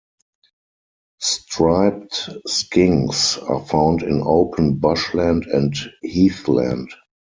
Striped 1.19 2.27
skinks 2.47 3.37
are 3.47 3.63
found 3.63 4.01
in 4.01 4.23
open 4.25 4.77
bushland 4.79 5.45
and 5.45 5.75
heathland. 6.01 6.91